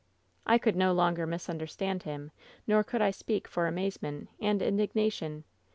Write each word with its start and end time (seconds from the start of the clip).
"I 0.47 0.57
could 0.57 0.75
no 0.75 0.93
longer 0.93 1.27
misunderstand 1.27 2.01
him; 2.01 2.31
nor 2.65 2.83
could 2.83 3.03
I 3.03 3.11
speak 3.11 3.47
for 3.47 3.67
amazement 3.67 4.29
and 4.39 4.59
indignation. 4.59 5.43